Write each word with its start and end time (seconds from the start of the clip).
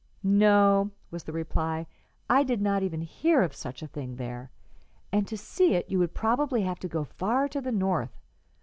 "No," 0.23 0.89
was 1.11 1.25
the 1.25 1.31
reply, 1.31 1.85
"I 2.27 2.41
did 2.41 2.59
not 2.59 2.81
even 2.81 3.01
hear 3.01 3.43
of 3.43 3.53
such 3.53 3.83
a 3.83 3.87
thing 3.87 4.15
there, 4.15 4.49
and 5.11 5.27
to 5.27 5.37
see 5.37 5.75
it 5.75 5.91
you 5.91 5.99
would 5.99 6.15
probably 6.15 6.63
have 6.63 6.79
to 6.79 6.87
go 6.87 7.03
far 7.03 7.47
to 7.49 7.61
the 7.61 7.71
north. 7.71 8.19